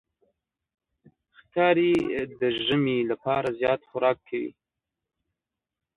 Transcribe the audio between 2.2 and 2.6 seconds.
د